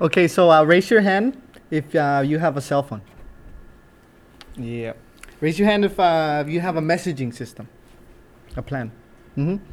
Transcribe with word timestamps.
okay, 0.00 0.28
so 0.28 0.50
uh, 0.50 0.64
raise 0.64 0.90
your 0.90 1.00
hand 1.00 1.40
if 1.70 1.94
uh, 1.94 2.22
you 2.24 2.38
have 2.38 2.56
a 2.56 2.60
cell 2.60 2.82
phone. 2.82 3.02
Yeah. 4.56 4.94
Raise 5.40 5.58
your 5.58 5.68
hand 5.68 5.84
if 5.84 5.98
uh, 6.00 6.44
you 6.46 6.60
have 6.60 6.76
a 6.76 6.80
messaging 6.80 7.32
system, 7.32 7.68
a 8.56 8.62
plan. 8.62 8.90
Mm-hmm. 9.36 9.64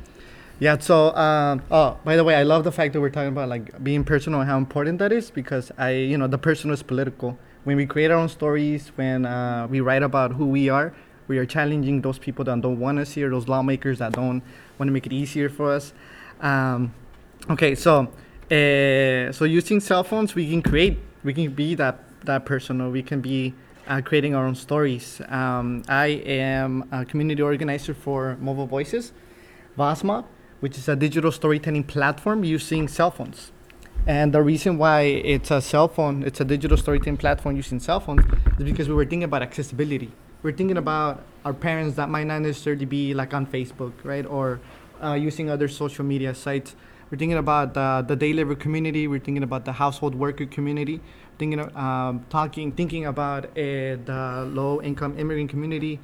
Yeah. 0.60 0.78
So, 0.78 1.16
um, 1.16 1.64
oh, 1.72 1.98
by 2.04 2.16
the 2.16 2.24
way, 2.24 2.36
I 2.36 2.44
love 2.44 2.64
the 2.64 2.72
fact 2.72 2.94
that 2.94 3.02
we're 3.02 3.10
talking 3.10 3.30
about 3.30 3.50
like 3.50 3.84
being 3.84 4.04
personal 4.04 4.40
and 4.42 4.50
how 4.50 4.58
important 4.58 5.00
that 5.00 5.12
is 5.12 5.32
because 5.32 5.72
I, 5.78 5.92
you 5.92 6.18
know, 6.18 6.28
the 6.28 6.38
personal 6.38 6.74
is 6.74 6.84
political. 6.84 7.38
When 7.64 7.78
we 7.78 7.86
create 7.88 8.12
our 8.12 8.18
own 8.18 8.30
stories, 8.30 8.90
when 8.96 9.26
uh, 9.26 9.68
we 9.70 9.82
write 9.82 10.04
about 10.04 10.34
who 10.34 10.46
we 10.46 10.70
are, 10.70 10.94
we 11.28 11.40
are 11.40 11.46
challenging 11.46 12.02
those 12.02 12.20
people 12.20 12.46
that 12.46 12.62
don't 12.62 12.80
want 12.80 13.00
us 13.00 13.14
here, 13.14 13.30
those 13.30 13.48
lawmakers 13.48 14.00
that 14.00 14.12
don't 14.12 14.44
want 14.78 14.88
to 14.88 14.92
make 14.92 15.08
it 15.08 15.14
easier 15.14 15.50
for 15.50 15.72
us. 15.72 15.94
Um, 16.42 16.94
okay, 17.50 17.74
so 17.74 18.12
uh, 18.52 19.32
so 19.32 19.46
using 19.46 19.80
cell 19.80 20.04
phones, 20.04 20.36
we 20.36 20.50
can 20.50 20.62
create, 20.62 21.00
we 21.24 21.34
can 21.34 21.52
be 21.52 21.76
that 21.76 22.00
that 22.26 22.46
person, 22.46 22.82
or 22.82 22.90
we 22.90 23.04
can 23.04 23.22
be 23.22 23.54
uh, 23.88 24.02
creating 24.02 24.36
our 24.36 24.46
own 24.46 24.56
stories. 24.56 25.22
Um, 25.30 25.84
I 25.88 26.08
am 26.26 26.88
a 26.92 27.06
community 27.06 27.42
organizer 27.42 27.94
for 27.94 28.38
Mobile 28.40 28.68
Voices, 28.68 29.14
VozMob, 29.78 30.26
which 30.60 30.78
is 30.78 30.88
a 30.88 30.96
digital 30.96 31.32
storytelling 31.32 31.84
platform 31.84 32.44
using 32.44 32.88
cell 32.88 33.12
phones. 33.12 33.52
And 34.08 34.34
the 34.34 34.42
reason 34.42 34.78
why 34.78 35.02
it's 35.02 35.52
a 35.52 35.62
cell 35.62 35.88
phone, 35.88 36.24
it's 36.24 36.40
a 36.40 36.46
digital 36.46 36.78
storytelling 36.78 37.18
platform 37.18 37.56
using 37.56 37.80
cell 37.80 38.00
phones, 38.00 38.24
is 38.60 38.64
because 38.66 38.88
we 38.88 38.94
were 38.94 39.06
thinking 39.06 39.24
about 39.24 39.42
accessibility. 39.42 40.12
We're 40.44 40.52
thinking 40.52 40.78
about 40.78 41.24
our 41.44 41.54
parents 41.54 41.96
that 41.96 42.10
might 42.10 42.26
not 42.26 42.42
necessarily 42.42 42.86
be 42.86 43.16
like 43.16 43.34
on 43.34 43.48
Facebook, 43.48 43.94
right, 44.04 44.26
or 44.26 44.60
uh, 45.04 45.14
using 45.14 45.50
other 45.50 45.68
social 45.68 46.06
media 46.06 46.36
sites. 46.36 46.76
We're 47.16 47.20
thinking 47.20 47.38
about 47.38 47.78
uh, 47.78 48.02
the 48.02 48.18
day 48.18 48.34
labor 48.34 48.56
community. 48.56 49.08
We're 49.08 49.22
thinking 49.22 49.44
about 49.44 49.64
the 49.64 49.72
household 49.72 50.16
worker 50.16 50.46
community. 50.46 51.00
Thinking, 51.40 51.62
um, 51.74 52.26
talking, 52.30 52.74
thinking 52.74 53.06
about 53.06 53.46
uh, 53.46 53.52
the 53.56 54.50
low-income 54.52 55.18
immigrant 55.18 55.50
community, 55.50 56.02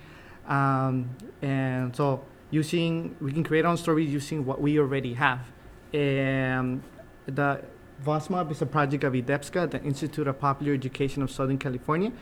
um, 0.48 1.10
and 1.42 1.94
so 1.94 2.24
using 2.50 3.18
we 3.20 3.34
can 3.34 3.44
create 3.44 3.66
our 3.66 3.72
own 3.72 3.78
stories 3.78 4.10
using 4.10 4.46
what 4.46 4.62
we 4.62 4.80
already 4.80 5.14
have. 5.16 5.42
And 5.92 6.82
the 7.26 7.62
VozMob 8.06 8.50
is 8.50 8.62
a 8.62 8.66
project 8.66 9.04
of 9.04 9.12
IDEPSCA, 9.12 9.70
the 9.70 9.84
Institute 9.84 10.30
of 10.30 10.40
Popular 10.40 10.74
Education 10.74 11.22
of 11.22 11.30
Southern 11.30 11.58
California, 11.58 12.14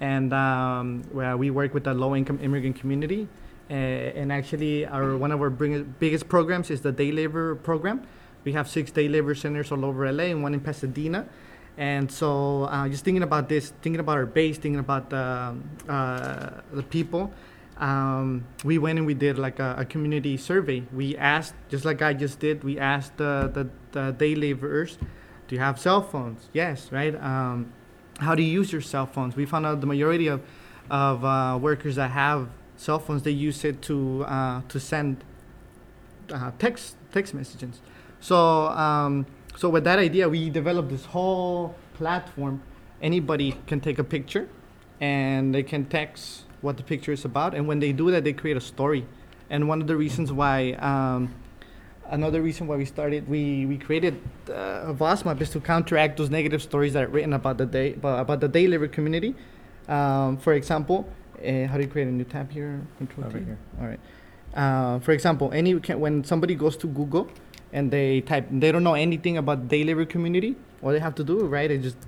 and 0.00 0.32
um, 0.32 1.02
where 1.12 1.36
we 1.36 1.50
work 1.50 1.74
with 1.74 1.84
the 1.84 1.92
low-income 1.92 2.38
immigrant 2.40 2.76
community. 2.80 3.28
Uh, 3.70 3.74
and 3.74 4.32
actually, 4.32 4.86
our 4.86 5.18
one 5.18 5.32
of 5.32 5.42
our 5.42 5.50
biggest 5.50 6.30
programs 6.30 6.70
is 6.70 6.80
the 6.80 6.92
day 6.92 7.12
labor 7.12 7.54
program. 7.54 8.06
We 8.44 8.52
have 8.52 8.68
six 8.68 8.90
day 8.90 9.08
labor 9.08 9.34
centers 9.34 9.72
all 9.72 9.84
over 9.84 10.10
LA 10.10 10.24
and 10.24 10.42
one 10.42 10.54
in 10.54 10.60
Pasadena. 10.60 11.26
And 11.76 12.10
so, 12.10 12.64
uh, 12.64 12.88
just 12.88 13.04
thinking 13.04 13.22
about 13.22 13.48
this, 13.48 13.72
thinking 13.82 14.00
about 14.00 14.16
our 14.16 14.26
base, 14.26 14.58
thinking 14.58 14.80
about 14.80 15.10
the 15.10 15.54
uh, 15.88 16.50
the 16.72 16.82
people, 16.82 17.32
um, 17.78 18.44
we 18.64 18.78
went 18.78 18.98
and 18.98 19.06
we 19.06 19.14
did 19.14 19.38
like 19.38 19.60
a, 19.60 19.76
a 19.78 19.84
community 19.84 20.36
survey. 20.36 20.82
We 20.92 21.16
asked, 21.16 21.54
just 21.68 21.84
like 21.84 22.02
I 22.02 22.12
just 22.12 22.40
did, 22.40 22.64
we 22.64 22.78
asked 22.78 23.16
the, 23.16 23.50
the, 23.52 23.68
the 23.92 24.12
day 24.12 24.34
laborers, 24.34 24.98
do 25.46 25.54
you 25.54 25.60
have 25.60 25.78
cell 25.78 26.02
phones? 26.02 26.48
Yes, 26.52 26.90
right? 26.90 27.14
Um, 27.14 27.72
how 28.18 28.34
do 28.34 28.42
you 28.42 28.50
use 28.50 28.72
your 28.72 28.80
cell 28.80 29.06
phones? 29.06 29.36
We 29.36 29.46
found 29.46 29.64
out 29.64 29.80
the 29.80 29.86
majority 29.86 30.26
of, 30.26 30.42
of 30.90 31.24
uh, 31.24 31.58
workers 31.60 31.94
that 31.96 32.10
have 32.10 32.48
cell 32.76 32.98
phones, 32.98 33.22
they 33.22 33.30
use 33.30 33.64
it 33.64 33.80
to, 33.82 34.24
uh, 34.24 34.62
to 34.68 34.80
send 34.80 35.22
uh, 36.32 36.50
text, 36.58 36.96
text 37.12 37.32
messages. 37.32 37.80
So, 38.20 38.68
um, 38.68 39.26
so 39.56 39.68
with 39.68 39.84
that 39.84 39.98
idea, 39.98 40.28
we 40.28 40.50
developed 40.50 40.90
this 40.90 41.04
whole 41.06 41.74
platform. 41.94 42.62
Anybody 43.00 43.56
can 43.66 43.80
take 43.80 43.98
a 43.98 44.04
picture 44.04 44.48
and 45.00 45.54
they 45.54 45.62
can 45.62 45.84
text 45.86 46.44
what 46.60 46.76
the 46.76 46.82
picture 46.82 47.12
is 47.12 47.24
about. 47.24 47.54
And 47.54 47.68
when 47.68 47.78
they 47.80 47.92
do 47.92 48.10
that, 48.10 48.24
they 48.24 48.32
create 48.32 48.56
a 48.56 48.60
story. 48.60 49.06
And 49.50 49.68
one 49.68 49.80
of 49.80 49.86
the 49.86 49.96
reasons 49.96 50.32
why, 50.32 50.72
um, 50.72 51.34
another 52.10 52.42
reason 52.42 52.66
why 52.66 52.76
we 52.76 52.84
started, 52.84 53.28
we, 53.28 53.66
we 53.66 53.78
created 53.78 54.20
uh, 54.48 54.92
VozMob 54.92 55.40
is 55.40 55.50
to 55.50 55.60
counteract 55.60 56.16
those 56.16 56.30
negative 56.30 56.62
stories 56.62 56.92
that 56.94 57.04
are 57.04 57.08
written 57.08 57.32
about 57.32 57.58
the 57.58 57.66
day, 57.66 57.94
about, 57.94 58.20
about 58.20 58.40
the 58.40 58.48
day 58.48 58.66
labor 58.66 58.88
community. 58.88 59.34
Um, 59.88 60.36
for 60.36 60.52
example, 60.52 61.08
uh, 61.38 61.66
how 61.66 61.76
do 61.76 61.82
you 61.82 61.88
create 61.88 62.08
a 62.08 62.12
new 62.12 62.24
tab 62.24 62.50
here? 62.50 62.80
Control 62.98 63.26
Over 63.26 63.38
T? 63.38 63.44
here. 63.44 63.58
All 63.80 63.86
right. 63.86 64.00
Uh, 64.54 64.98
for 65.00 65.12
example, 65.12 65.50
any 65.52 65.78
can, 65.80 66.00
when 66.00 66.24
somebody 66.24 66.54
goes 66.54 66.76
to 66.78 66.86
Google 66.88 67.30
and 67.72 67.90
they 67.90 68.20
type, 68.22 68.46
they 68.50 68.72
don't 68.72 68.84
know 68.84 68.94
anything 68.94 69.36
about 69.36 69.68
day 69.68 69.84
labor 69.84 70.04
community. 70.04 70.56
All 70.82 70.90
they 70.90 70.98
have 70.98 71.14
to 71.16 71.24
do, 71.24 71.40
right, 71.40 71.70
is 71.70 71.82
just 71.82 71.98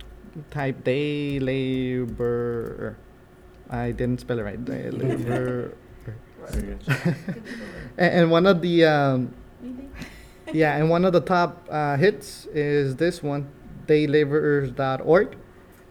type 0.51 0.85
day 0.85 1.39
labor. 1.39 2.97
I 3.69 3.93
didn't 3.93 4.21
spell 4.21 4.39
it 4.39 4.43
right. 4.43 4.65
Day 4.65 4.91
labor. 4.91 5.77
Very 6.49 6.79
and, 6.79 7.43
and 7.99 8.31
one 8.31 8.47
of 8.47 8.61
the 8.61 8.85
um, 8.85 9.35
yeah, 10.53 10.77
and 10.77 10.91
one 10.91 11.05
of 11.05 11.13
the 11.13 11.21
top 11.21 11.67
uh, 11.71 11.97
hits 11.97 12.47
is 12.47 12.97
this 12.97 13.23
one, 13.23 13.51
daylaborers.org. 13.87 15.37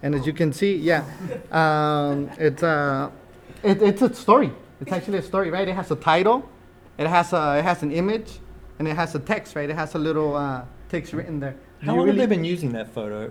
And 0.01 0.16
as 0.16 0.25
you 0.25 0.34
can 0.34 0.53
see, 0.53 0.75
yeah, 0.75 1.03
um, 1.51 2.30
it's 2.38 2.63
a 2.63 3.12
it, 3.63 3.81
it's 3.81 4.01
a 4.01 4.13
story. 4.13 4.51
It's 4.80 4.91
actually 4.91 5.18
a 5.18 5.22
story, 5.22 5.50
right? 5.50 5.68
It 5.68 5.75
has 5.75 5.91
a 5.91 5.96
title, 5.96 6.47
it 6.97 7.07
has 7.07 7.34
a 7.34 7.57
it 7.59 7.63
has 7.63 7.84
an 7.84 7.91
image, 7.91 8.40
and 8.79 8.88
it 8.88 8.95
has 8.95 9.13
a 9.13 9.19
text, 9.19 9.56
right? 9.56 9.69
It 9.69 9.75
has 9.75 9.94
a 9.95 10.00
little 10.00 10.35
uh, 10.35 10.63
text 10.88 11.13
written 11.13 11.40
there. 11.40 11.56
How 11.81 11.95
long 11.95 12.06
really- 12.07 12.19
have 12.19 12.29
they 12.29 12.35
been 12.35 12.45
using 12.45 12.72
that 12.72 12.90
photo? 12.94 13.29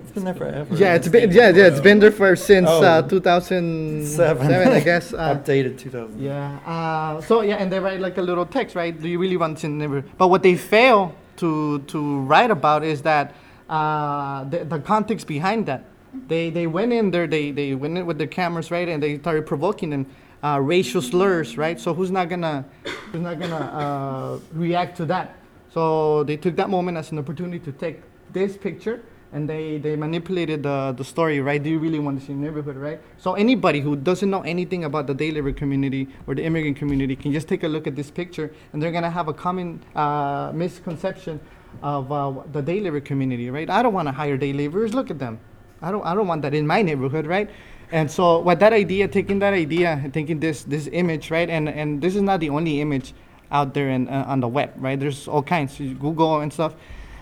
It's 0.00 0.10
been 0.12 0.24
there 0.24 0.34
forever. 0.34 0.74
Yeah, 0.74 0.94
it's 0.94 1.08
been 1.08 1.30
yeah, 1.30 1.50
yeah, 1.50 1.66
it's 1.66 1.80
been 1.80 2.00
there 2.00 2.10
for 2.10 2.34
since 2.34 2.68
uh, 2.68 3.02
Oh. 3.04 3.08
2007, 3.08 4.06
Seven. 4.06 4.68
I 4.72 4.80
guess. 4.80 5.12
Uh, 5.12 5.36
Updated 5.36 5.78
2000. 5.78 6.20
Yeah. 6.20 6.58
Uh, 6.66 7.20
so 7.20 7.42
yeah, 7.42 7.56
and 7.56 7.70
they 7.72 7.78
write 7.78 8.00
like 8.00 8.18
a 8.18 8.22
little 8.22 8.44
text, 8.46 8.74
right? 8.74 8.98
Do 9.00 9.08
you 9.08 9.18
really 9.18 9.36
want 9.36 9.58
to 9.58 9.68
never? 9.68 10.02
But 10.18 10.28
what 10.28 10.42
they 10.42 10.56
fail 10.56 11.14
to 11.36 11.78
to 11.80 12.20
write 12.20 12.50
about 12.50 12.82
is 12.82 13.02
that 13.02 13.34
uh, 13.68 14.44
the, 14.44 14.64
the 14.64 14.78
context 14.80 15.26
behind 15.26 15.66
that. 15.66 15.84
They 16.28 16.50
they 16.50 16.66
went 16.66 16.92
in 16.92 17.10
there. 17.12 17.26
They 17.28 17.52
they 17.52 17.74
went 17.74 17.96
in 17.96 18.04
with 18.04 18.18
their 18.18 18.26
cameras, 18.26 18.70
right? 18.70 18.88
And 18.88 19.00
they 19.02 19.18
started 19.18 19.46
provoking 19.46 19.90
them. 19.90 20.06
Uh, 20.44 20.58
racial 20.58 21.00
slurs, 21.00 21.56
right? 21.56 21.78
So 21.78 21.94
who's 21.94 22.10
not 22.10 22.28
gonna 22.28 22.64
who's 23.10 23.20
not 23.20 23.38
gonna 23.38 23.56
uh, 23.56 24.38
react 24.52 24.96
to 24.98 25.04
that? 25.06 25.36
So 25.72 26.24
they 26.24 26.36
took 26.36 26.56
that 26.56 26.70
moment 26.70 26.98
as 26.98 27.12
an 27.12 27.18
opportunity 27.18 27.58
to 27.60 27.72
take 27.72 28.00
this 28.32 28.56
picture 28.56 29.02
and 29.32 29.48
they, 29.48 29.78
they 29.78 29.96
manipulated 29.96 30.62
the, 30.62 30.94
the 30.96 31.04
story, 31.04 31.40
right? 31.40 31.62
Do 31.62 31.70
you 31.70 31.78
really 31.78 31.98
want 31.98 32.20
to 32.20 32.26
see 32.26 32.34
neighborhood, 32.34 32.76
right? 32.76 33.00
So 33.16 33.32
anybody 33.34 33.80
who 33.80 33.96
doesn't 33.96 34.28
know 34.28 34.42
anything 34.42 34.84
about 34.84 35.06
the 35.06 35.14
day 35.14 35.30
labor 35.30 35.52
community 35.52 36.08
or 36.26 36.34
the 36.34 36.44
immigrant 36.44 36.76
community 36.76 37.16
can 37.16 37.32
just 37.32 37.48
take 37.48 37.62
a 37.62 37.68
look 37.68 37.86
at 37.86 37.96
this 37.96 38.10
picture 38.10 38.52
and 38.72 38.82
they're 38.82 38.92
gonna 38.92 39.10
have 39.10 39.28
a 39.28 39.32
common 39.32 39.82
uh, 39.94 40.52
misconception 40.54 41.40
of 41.82 42.12
uh, 42.12 42.32
the 42.52 42.60
day 42.60 42.80
labor 42.80 43.00
community, 43.00 43.48
right? 43.48 43.70
I 43.70 43.82
don't 43.82 43.94
want 43.94 44.08
to 44.08 44.12
hire 44.12 44.36
day 44.36 44.52
laborers. 44.52 44.92
Look 44.92 45.10
at 45.10 45.18
them. 45.18 45.40
I 45.80 45.90
don't, 45.90 46.04
I 46.04 46.14
don't 46.14 46.26
want 46.26 46.42
that 46.42 46.54
in 46.54 46.66
my 46.66 46.82
neighborhood, 46.82 47.26
right? 47.26 47.50
And 47.92 48.10
so, 48.10 48.38
what 48.38 48.58
that 48.60 48.72
idea, 48.72 49.06
taking 49.06 49.38
that 49.40 49.52
idea, 49.52 50.00
and 50.02 50.12
taking 50.12 50.40
this 50.40 50.64
this 50.64 50.88
image, 50.90 51.30
right? 51.30 51.48
And 51.48 51.68
and 51.68 52.00
this 52.00 52.16
is 52.16 52.22
not 52.22 52.40
the 52.40 52.48
only 52.48 52.80
image 52.80 53.12
out 53.50 53.74
there 53.74 53.90
in, 53.90 54.08
uh, 54.08 54.24
on 54.26 54.40
the 54.40 54.48
web, 54.48 54.72
right? 54.78 54.98
There's 54.98 55.28
all 55.28 55.42
kinds, 55.42 55.76
Google 55.76 56.40
and 56.40 56.50
stuff. 56.50 56.74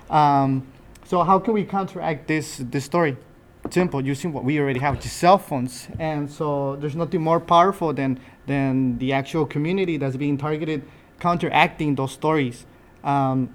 Um, 0.08 0.66
so 1.04 1.25
how 1.25 1.41
can 1.41 1.54
we 1.54 1.64
counteract 1.64 2.28
this 2.28 2.58
this 2.70 2.84
story? 2.84 3.16
Simple, 3.69 4.00
using 4.00 4.32
what 4.32 4.44
we 4.44 4.58
already 4.60 4.78
have, 4.78 4.94
which 4.94 5.04
cell 5.04 5.38
phones. 5.38 5.88
And 5.98 6.31
so 6.31 6.76
there's 6.76 6.97
nothing 6.97 7.20
more 7.20 7.41
powerful 7.41 7.92
than 7.92 8.20
than 8.47 8.97
the 8.98 9.12
actual 9.12 9.47
community 9.47 9.97
that's 9.97 10.16
being 10.16 10.38
targeted, 10.38 10.82
counteracting 11.19 11.97
those 11.97 12.12
stories. 12.12 12.64
Um, 13.02 13.52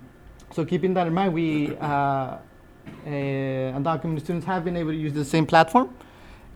so 0.51 0.65
keeping 0.65 0.93
that 0.95 1.07
in 1.07 1.13
mind, 1.13 1.33
we 1.33 1.77
uh, 1.77 1.85
uh, 1.85 2.39
undocumented 3.07 4.19
students 4.19 4.45
have 4.45 4.65
been 4.65 4.75
able 4.75 4.91
to 4.91 4.97
use 4.97 5.13
the 5.13 5.25
same 5.25 5.45
platform. 5.45 5.95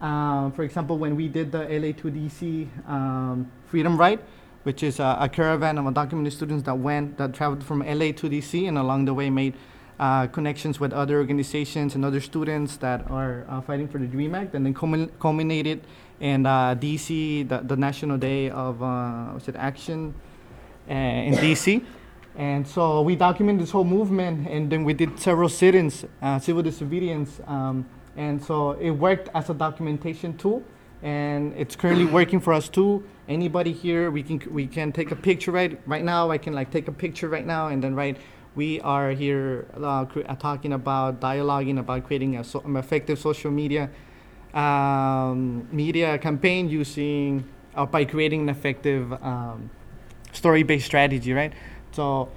Um, 0.01 0.51
for 0.53 0.63
example, 0.63 0.97
when 0.97 1.15
we 1.15 1.27
did 1.27 1.51
the 1.51 1.59
LA 1.59 1.91
to 1.91 2.11
DC 2.11 2.67
um, 2.87 3.51
Freedom 3.67 3.97
Ride, 3.97 4.19
which 4.63 4.83
is 4.83 4.99
a, 4.99 5.17
a 5.19 5.29
caravan 5.29 5.77
of 5.77 5.85
undocumented 5.85 6.31
students 6.31 6.63
that 6.63 6.77
went, 6.77 7.17
that 7.17 7.33
traveled 7.33 7.63
from 7.63 7.79
LA 7.79 8.11
to 8.13 8.29
DC 8.29 8.67
and 8.67 8.77
along 8.77 9.05
the 9.05 9.13
way 9.13 9.29
made 9.29 9.55
uh, 9.99 10.27
connections 10.27 10.79
with 10.79 10.93
other 10.93 11.17
organizations 11.17 11.95
and 11.95 12.05
other 12.05 12.21
students 12.21 12.77
that 12.77 13.09
are 13.11 13.45
uh, 13.49 13.59
fighting 13.61 13.87
for 13.87 13.97
the 13.97 14.07
DREAM 14.07 14.33
Act, 14.33 14.55
and 14.55 14.65
then 14.65 14.73
culmin- 14.73 15.09
culminated 15.19 15.81
in 16.21 16.45
uh, 16.45 16.75
DC, 16.75 17.47
the, 17.47 17.59
the 17.59 17.75
National 17.75 18.17
Day 18.17 18.49
of 18.49 18.81
uh, 18.81 19.31
was 19.33 19.47
it 19.47 19.55
Action 19.57 20.13
uh, 20.89 20.93
in 20.93 21.33
DC. 21.35 21.83
And 22.39 22.65
so 22.65 23.01
we 23.01 23.17
documented 23.17 23.63
this 23.63 23.71
whole 23.71 23.83
movement, 23.83 24.47
and 24.47 24.71
then 24.71 24.85
we 24.85 24.93
did 24.93 25.19
several 25.19 25.49
sit-ins, 25.49 26.05
uh, 26.21 26.39
civil 26.39 26.63
disobedience, 26.63 27.41
um, 27.45 27.85
and 28.15 28.41
so 28.41 28.71
it 28.79 28.91
worked 28.91 29.27
as 29.35 29.49
a 29.49 29.53
documentation 29.53 30.37
tool, 30.37 30.63
and 31.03 31.53
it's 31.57 31.75
currently 31.75 32.05
working 32.19 32.39
for 32.39 32.53
us 32.53 32.69
too. 32.69 33.03
Anybody 33.27 33.73
here, 33.73 34.09
we 34.09 34.23
can 34.23 34.41
we 34.51 34.67
can 34.67 34.93
take 34.93 35.11
a 35.11 35.17
picture 35.17 35.51
right 35.51 35.77
right 35.85 36.05
now. 36.05 36.31
I 36.31 36.37
can 36.37 36.53
like 36.53 36.71
take 36.71 36.87
a 36.87 36.93
picture 36.93 37.27
right 37.27 37.45
now, 37.45 37.67
and 37.67 37.83
then 37.83 37.93
write, 37.93 38.15
we 38.55 38.79
are 38.81 39.11
here 39.11 39.65
uh, 39.75 40.05
cre- 40.05 40.21
uh, 40.25 40.35
talking 40.35 40.71
about 40.71 41.19
dialoguing 41.19 41.77
about 41.77 42.05
creating 42.07 42.37
a 42.37 42.43
so- 42.45 42.61
an 42.61 42.77
effective 42.77 43.19
social 43.19 43.51
media 43.51 43.89
um, 44.53 45.67
media 45.73 46.17
campaign 46.17 46.69
using 46.69 47.43
uh, 47.75 47.85
by 47.85 48.05
creating 48.05 48.43
an 48.43 48.49
effective 48.49 49.11
um, 49.21 49.69
story-based 50.31 50.85
strategy, 50.85 51.33
right? 51.33 51.51
So 51.99 52.29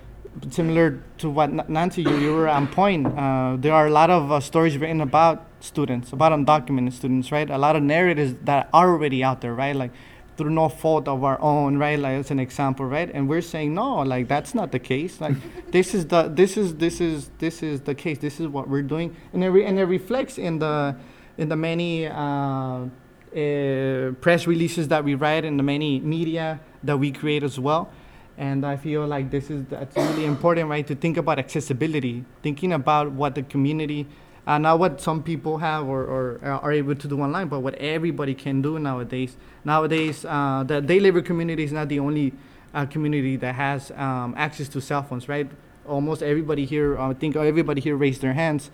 similar 0.50 0.98
to 1.18 1.30
what 1.30 1.68
Nancy 1.68 2.02
you, 2.02 2.16
you 2.18 2.34
were 2.34 2.48
on 2.48 2.66
point. 2.66 3.06
Uh, 3.06 3.54
there 3.56 3.72
are 3.72 3.86
a 3.86 3.90
lot 3.90 4.10
of 4.10 4.32
uh, 4.32 4.40
stories 4.40 4.76
written 4.76 5.00
about 5.00 5.46
students, 5.60 6.12
about 6.12 6.32
undocumented 6.32 6.92
students, 6.92 7.30
right? 7.30 7.48
A 7.48 7.56
lot 7.56 7.76
of 7.76 7.84
narratives 7.84 8.34
that 8.42 8.68
are 8.72 8.88
already 8.88 9.22
out 9.22 9.40
there, 9.40 9.54
right? 9.54 9.76
Like 9.76 9.92
through 10.36 10.50
no 10.50 10.68
fault 10.68 11.06
of 11.06 11.22
our 11.22 11.40
own, 11.40 11.78
right? 11.78 11.96
Like 11.96 12.18
as 12.18 12.32
an 12.32 12.40
example, 12.40 12.86
right? 12.86 13.08
And 13.14 13.28
we're 13.28 13.40
saying 13.40 13.72
no, 13.72 14.00
like 14.00 14.26
that's 14.26 14.52
not 14.52 14.72
the 14.72 14.80
case. 14.80 15.20
Like 15.20 15.36
this 15.70 15.94
is 15.94 16.08
the 16.08 16.22
this 16.26 16.56
is 16.56 16.74
this 16.74 17.00
is 17.00 17.30
this 17.38 17.62
is 17.62 17.82
the 17.82 17.94
case. 17.94 18.18
This 18.18 18.40
is 18.40 18.48
what 18.48 18.68
we're 18.68 18.82
doing, 18.82 19.14
and 19.32 19.44
it 19.44 19.50
re- 19.50 19.64
and 19.64 19.78
it 19.78 19.84
reflects 19.84 20.38
in 20.38 20.58
the 20.58 20.96
in 21.38 21.48
the 21.48 21.56
many. 21.56 22.08
Uh, 22.08 22.86
uh, 23.32 24.12
press 24.20 24.46
releases 24.46 24.88
that 24.88 25.02
we 25.02 25.14
write 25.14 25.42
and 25.42 25.58
the 25.58 25.62
many 25.62 25.98
media 26.00 26.60
that 26.82 26.98
we 26.98 27.10
create 27.10 27.42
as 27.42 27.58
well 27.58 27.90
and 28.38 28.64
I 28.64 28.76
feel 28.76 29.06
like 29.06 29.30
this 29.30 29.50
is 29.50 29.64
that's 29.66 29.96
really 29.96 30.24
important, 30.24 30.68
right? 30.68 30.86
To 30.86 30.94
think 30.94 31.16
about 31.16 31.38
accessibility, 31.38 32.24
thinking 32.42 32.72
about 32.72 33.12
what 33.12 33.34
the 33.34 33.42
community, 33.42 34.06
uh, 34.46 34.58
not 34.58 34.78
what 34.78 35.00
some 35.00 35.22
people 35.22 35.58
have 35.58 35.86
or, 35.86 36.02
or 36.04 36.40
uh, 36.42 36.58
are 36.58 36.72
able 36.72 36.94
to 36.94 37.08
do 37.08 37.20
online, 37.20 37.48
but 37.48 37.60
what 37.60 37.74
everybody 37.76 38.34
can 38.34 38.62
do 38.62 38.78
nowadays. 38.78 39.36
Nowadays, 39.64 40.24
uh, 40.24 40.64
the 40.66 40.80
day 40.80 40.98
labor 40.98 41.22
community 41.22 41.64
is 41.64 41.72
not 41.72 41.88
the 41.88 41.98
only 41.98 42.32
uh, 42.74 42.86
community 42.86 43.36
that 43.36 43.54
has 43.54 43.90
um, 43.92 44.34
access 44.36 44.68
to 44.68 44.80
cell 44.80 45.02
phones, 45.02 45.28
right? 45.28 45.48
Almost 45.86 46.22
everybody 46.22 46.64
here, 46.64 46.98
I 46.98 47.12
think 47.12 47.36
everybody 47.36 47.80
here 47.80 47.96
raised 47.96 48.22
their 48.22 48.32
hands, 48.32 48.70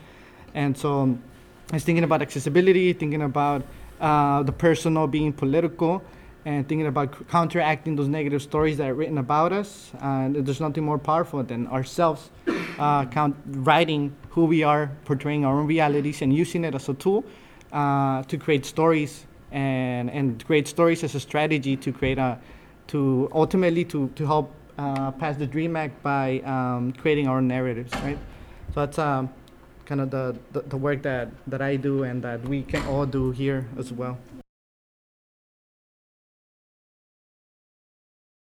and 0.55 0.77
so 0.77 1.01
um, 1.01 1.23
I 1.71 1.77
was 1.77 1.85
thinking 1.85 2.05
about 2.05 2.23
accessibility, 2.23 2.93
thinking 2.93 3.23
about 3.23 3.65
uh, 4.01 4.43
the 4.43 4.53
personal 4.53 5.07
being 5.07 5.33
political 5.33 6.03
and 6.45 6.69
thinking 6.69 6.87
about 6.87 7.29
counteracting 7.29 7.97
those 7.97 8.09
negative 8.09 8.43
stories 8.43 8.77
that 8.79 8.89
are 8.89 8.95
written 8.95 9.19
about 9.19 9.53
us. 9.53 9.91
And 10.01 10.35
there's 10.37 10.61
nothing 10.61 10.85
more 10.85 10.99
powerful 10.99 11.43
than 11.43 11.67
ourselves 11.67 12.31
uh, 12.79 13.07
count, 13.07 13.37
writing 13.47 14.15
who 14.31 14.45
we 14.45 14.63
are, 14.63 14.91
portraying 15.05 15.45
our 15.45 15.59
own 15.59 15.67
realities, 15.67 16.23
and 16.23 16.33
using 16.33 16.65
it 16.65 16.75
as 16.75 16.89
a 16.89 16.95
tool 16.95 17.25
uh, 17.73 18.23
to 18.25 18.39
create 18.39 18.65
stories 18.65 19.27
and, 19.51 20.11
and 20.11 20.45
create 20.47 20.69
stories 20.69 21.03
as 21.05 21.15
a 21.15 21.21
strategy 21.21 21.77
to 21.77 21.93
create 21.93 22.19
a 22.19 22.39
to 22.89 23.29
ultimately 23.35 23.85
to, 23.85 24.09
to 24.15 24.27
help 24.27 24.53
uh, 24.79 25.11
pass 25.13 25.37
the 25.37 25.47
dream 25.47 25.77
act 25.77 26.03
by 26.03 26.41
um, 26.41 26.93
creating 26.93 27.29
our 27.29 27.41
narratives 27.41 27.93
right 27.97 28.19
so 28.73 28.81
that's 28.81 28.99
um, 28.99 29.29
kind 29.85 30.01
of 30.01 30.11
the, 30.11 30.37
the, 30.53 30.61
the 30.63 30.77
work 30.77 31.03
that, 31.03 31.29
that 31.47 31.61
i 31.61 31.77
do 31.77 32.03
and 32.05 32.23
that 32.23 32.41
we 32.43 32.63
can 32.63 32.85
all 32.87 33.07
do 33.07 33.31
here 33.31 33.67
as 33.79 33.93
well 33.93 34.19